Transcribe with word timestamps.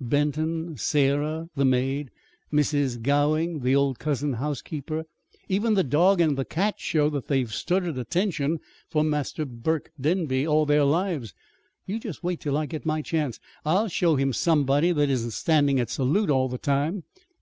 Benton, 0.00 0.76
Sarah 0.76 1.48
(the 1.56 1.64
maid), 1.64 2.12
Mrs. 2.52 3.02
Gowing 3.02 3.58
(the 3.62 3.74
old 3.74 3.98
cousin 3.98 4.34
housekeeper) 4.34 5.04
even 5.48 5.74
the 5.74 5.82
dog 5.82 6.20
and 6.20 6.38
the 6.38 6.44
cat 6.44 6.76
show 6.78 7.10
that 7.10 7.26
they've 7.26 7.52
stood 7.52 7.82
at 7.84 7.98
attention 7.98 8.60
for 8.88 9.02
Master 9.02 9.44
Burke 9.44 9.90
Denby 10.00 10.46
all 10.46 10.66
their 10.66 10.84
lives. 10.84 11.34
You 11.84 11.98
just 11.98 12.22
wait 12.22 12.38
till 12.38 12.56
I 12.56 12.66
get 12.66 12.86
my 12.86 13.02
chance. 13.02 13.40
I'll 13.66 13.88
show 13.88 14.14
him 14.14 14.32
somebody 14.32 14.92
that 14.92 15.10
isn't 15.10 15.32
standing 15.32 15.80
at 15.80 15.90
salute 15.90 16.30
all 16.30 16.48
the 16.48 16.58
time." 16.58 17.02